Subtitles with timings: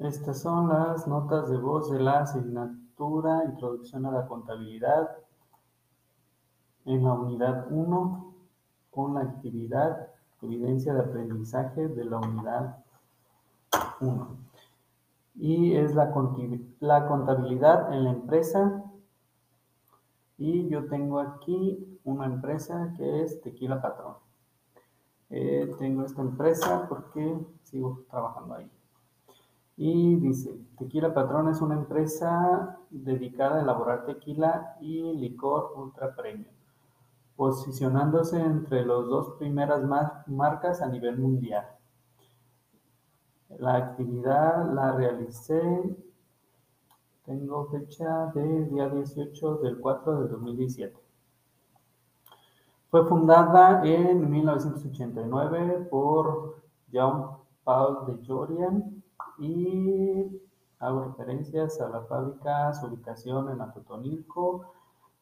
[0.00, 5.10] Estas son las notas de voz de la asignatura Introducción a la Contabilidad
[6.86, 8.34] en la unidad 1
[8.90, 10.08] con la actividad
[10.40, 12.82] Evidencia de aprendizaje de la unidad
[14.00, 14.38] 1.
[15.34, 16.10] Y es la
[17.06, 18.82] contabilidad en la empresa.
[20.38, 24.14] Y yo tengo aquí una empresa que es Tequila Patrón.
[25.28, 28.79] Eh, tengo esta empresa porque sigo trabajando ahí.
[29.82, 36.52] Y dice, Tequila Patrón es una empresa dedicada a elaborar tequila y licor ultra premium,
[37.34, 39.82] posicionándose entre las dos primeras
[40.26, 41.66] marcas a nivel mundial.
[43.58, 45.96] La actividad la realicé,
[47.24, 50.96] tengo fecha de día 18 del 4 de 2017.
[52.90, 56.60] Fue fundada en 1989 por
[56.92, 58.99] Jean-Paul de Jorian
[59.40, 60.40] y
[60.78, 64.72] hago referencias a la fábrica, su ubicación en Atotonilco,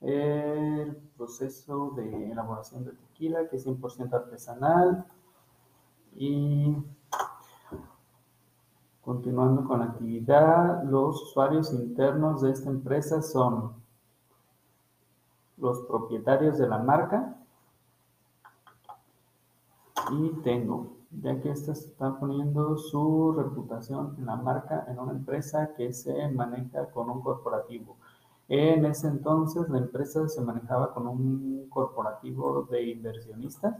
[0.00, 5.04] el proceso de elaboración de tequila que es 100% artesanal
[6.16, 6.76] y
[9.02, 13.74] continuando con la actividad, los usuarios internos de esta empresa son
[15.56, 17.43] los propietarios de la marca
[20.12, 25.74] y tengo ya que estas están poniendo su reputación en la marca en una empresa
[25.76, 27.96] que se maneja con un corporativo.
[28.48, 33.76] En ese entonces la empresa se manejaba con un corporativo de inversionistas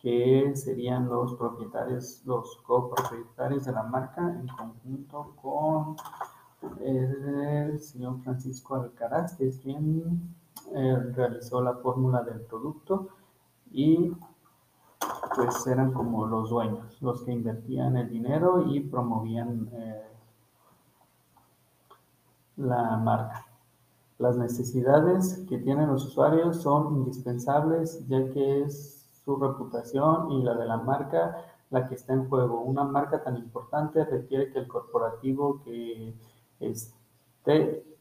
[0.00, 5.96] que serían los propietarios, los copropietarios de la marca en conjunto con
[6.80, 10.34] el señor Francisco Alcaraz, que es quien
[10.74, 13.08] eh, realizó la fórmula del producto
[13.70, 14.12] y
[15.34, 20.02] pues eran como los dueños, los que invertían el dinero y promovían eh,
[22.56, 23.46] la marca.
[24.18, 30.54] Las necesidades que tienen los usuarios son indispensables ya que es su reputación y la
[30.54, 31.36] de la marca
[31.70, 32.60] la que está en juego.
[32.60, 36.14] Una marca tan importante requiere que el corporativo que
[36.60, 37.93] esté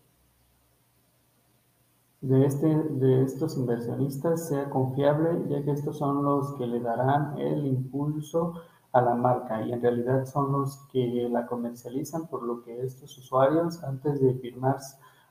[2.23, 7.37] de, este, de estos inversionistas sea confiable, ya que estos son los que le darán
[7.37, 8.53] el impulso
[8.93, 13.17] a la marca y en realidad son los que la comercializan, por lo que estos
[13.17, 14.77] usuarios, antes de firmar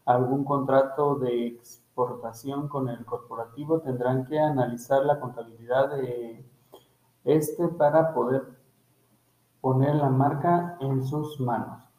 [0.04, 6.44] algún contrato de exportación con el corporativo, tendrán que analizar la contabilidad de
[7.24, 8.42] este para poder
[9.62, 11.91] poner la marca en sus manos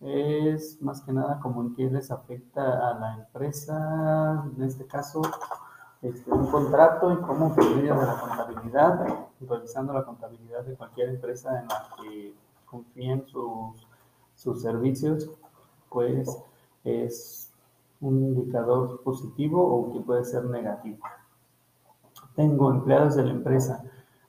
[0.00, 5.22] es más que nada como en qué les afecta a la empresa, en este caso,
[6.02, 9.06] este, un contrato y cómo por medio de la contabilidad,
[9.40, 12.34] realizando la contabilidad de cualquier empresa en la que
[12.66, 13.86] confíen sus,
[14.34, 15.30] sus servicios,
[15.88, 16.28] pues
[16.84, 17.50] es
[18.00, 20.98] un indicador positivo o que puede ser negativo.
[22.36, 23.82] Tengo empleados de la empresa.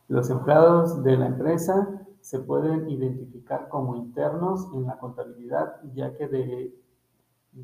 [0.08, 1.95] Los empleados de la empresa
[2.26, 6.76] se pueden identificar como internos en la contabilidad, ya que de,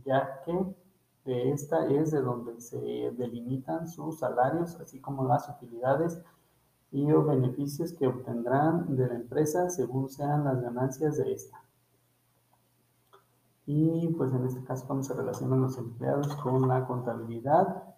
[0.05, 0.55] ya que
[1.25, 2.77] de esta es de donde se
[3.17, 6.21] delimitan sus salarios, así como las utilidades
[6.91, 11.63] y o beneficios que obtendrán de la empresa según sean las ganancias de esta.
[13.65, 17.95] Y pues en este caso, cómo se relacionan los empleados con la contabilidad,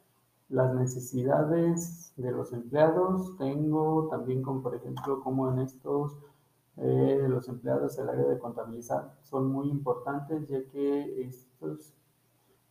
[0.48, 6.16] las necesidades de los empleados, tengo también como por ejemplo, como en estos
[6.78, 11.94] eh, los empleados del área de contabilidad son muy importantes ya que estos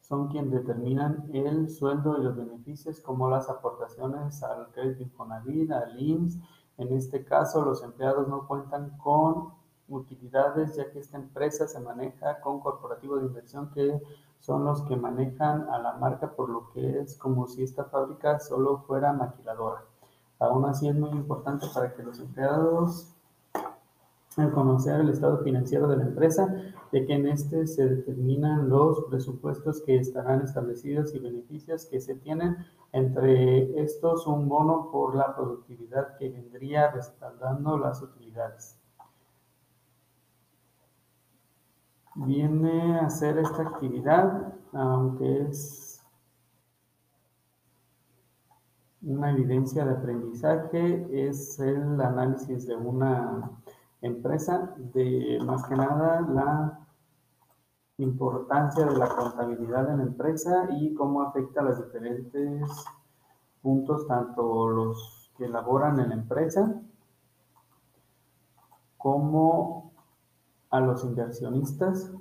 [0.00, 5.98] son quienes determinan el sueldo y los beneficios como las aportaciones al crédito Infonavit, al
[5.98, 6.40] IMSS.
[6.78, 9.54] En este caso, los empleados no cuentan con
[9.88, 14.02] utilidades ya que esta empresa se maneja con corporativos de inversión que
[14.40, 18.40] son los que manejan a la marca por lo que es como si esta fábrica
[18.40, 19.84] solo fuera maquiladora.
[20.40, 23.14] Aún así es muy importante para que los empleados
[24.40, 26.54] al conocer el estado financiero de la empresa,
[26.90, 32.14] de que en este se determinan los presupuestos que estarán establecidos y beneficios que se
[32.14, 32.56] tienen.
[32.92, 38.78] Entre estos, un bono por la productividad que vendría respaldando las utilidades.
[42.14, 45.92] Viene a hacer esta actividad, aunque es
[49.02, 53.61] una evidencia de aprendizaje, es el análisis de una
[54.02, 56.78] empresa, de más que nada la
[57.98, 62.68] importancia de la contabilidad en la empresa y cómo afecta a los diferentes
[63.62, 66.82] puntos, tanto los que elaboran en la empresa
[68.98, 69.92] como
[70.70, 72.12] a los inversionistas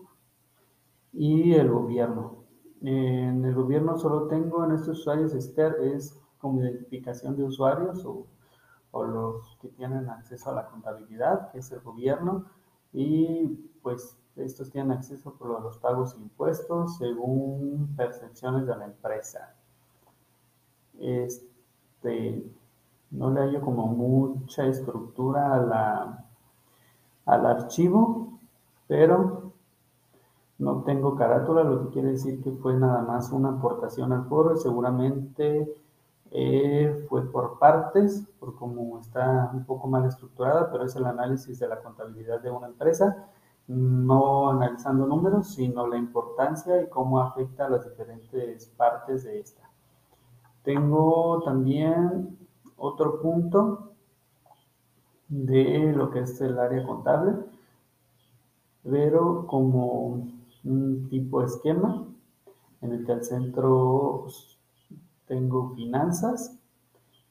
[1.14, 2.44] y el gobierno.
[2.82, 8.26] En el gobierno solo tengo en estos usuarios Esther es como identificación de usuarios o,
[8.92, 12.46] o los que tienen acceso a la contabilidad, que es el gobierno,
[12.94, 13.48] y
[13.82, 19.56] pues estos tienen acceso por los pagos e impuestos según percepciones de la empresa.
[21.00, 22.46] Este,
[23.12, 26.26] no le hallo como mucha estructura a la,
[27.26, 28.40] al archivo,
[28.88, 29.54] pero
[30.60, 34.56] no tengo carátula, lo que quiere decir que fue nada más una aportación al foro
[34.56, 35.76] y seguramente
[36.32, 41.60] eh, fue por partes, por cómo está un poco mal estructurada, pero es el análisis
[41.60, 43.28] de la contabilidad de una empresa
[43.68, 49.70] no analizando números, sino la importancia y cómo afecta a las diferentes partes de esta.
[50.64, 52.38] Tengo también
[52.78, 53.94] otro punto
[55.30, 57.36] de lo que es el área contable,
[58.84, 60.28] pero como
[60.64, 62.06] un tipo de esquema
[62.82, 64.26] en el que al centro
[65.92, 66.58] finanzas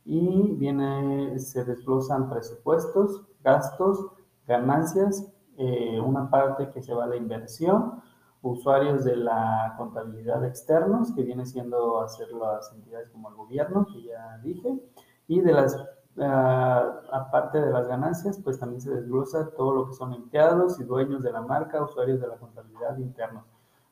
[0.05, 4.13] y viene, se desglosan presupuestos, gastos,
[4.47, 8.01] ganancias eh, una parte que se va a la inversión,
[8.41, 14.03] usuarios de la contabilidad externos, que viene siendo hacer las entidades como el gobierno, que
[14.03, 14.81] ya dije,
[15.29, 15.77] y de las,
[16.17, 20.85] uh, aparte de las ganancias, pues también se desglosa todo lo que son empleados y
[20.85, 23.45] dueños de la marca, usuarios de la contabilidad internos,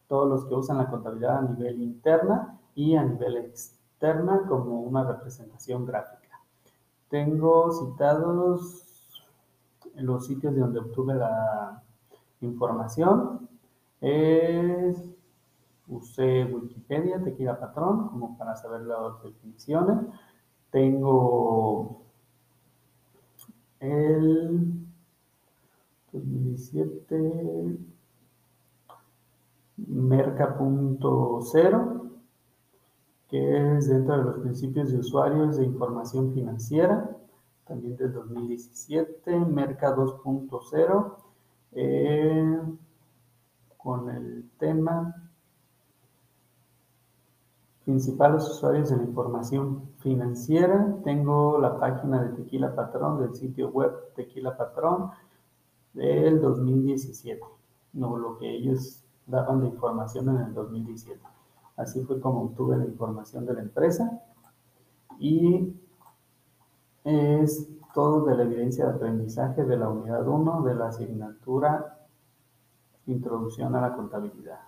[0.07, 3.37] todos los que usan la contabilidad a nivel interna y a nivel
[3.99, 6.41] externa como una representación gráfica.
[7.09, 9.25] Tengo citados
[9.97, 11.83] los sitios de donde obtuve la
[12.41, 13.49] información.
[14.01, 15.03] Es,
[15.89, 19.99] usé Wikipedia, Tequila Patrón, como para saber las definiciones.
[20.71, 22.03] Tengo
[23.81, 24.87] el
[26.13, 27.79] 2017
[29.77, 32.08] Merca.0,
[33.29, 37.19] que es dentro de los principios de usuarios de información financiera
[37.69, 41.17] también del 2017, Merca 2.0,
[41.73, 42.59] eh,
[43.77, 45.15] con el tema
[47.85, 50.97] principales usuarios de la información financiera.
[51.05, 55.11] Tengo la página de Tequila Patrón del sitio web Tequila Patrón
[55.93, 57.41] del 2017,
[57.95, 61.38] no lo que ellos daban de información en el 2017.
[61.79, 64.21] Así fue como obtuve la información de la empresa
[65.21, 65.75] y
[67.05, 71.95] es todo de la evidencia de aprendizaje de la unidad 1 de la asignatura
[73.07, 74.61] Introducción a la contabilidad.